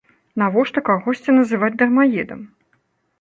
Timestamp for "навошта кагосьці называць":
0.41-1.69